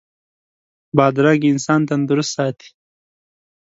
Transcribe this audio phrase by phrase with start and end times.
[0.97, 2.69] بادرنګ انسان تندرست ساتي.